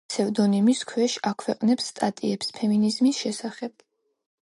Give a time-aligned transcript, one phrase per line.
[0.05, 3.87] იგი ფსევდონიმის ქვეშ აქვეყნებს სტატიებს ფემინიზმის შესახებ.